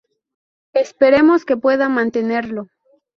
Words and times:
Esperemos 0.73 1.45
que 1.45 1.57
pueda 1.65 1.87
mantenerlo". 1.87 2.65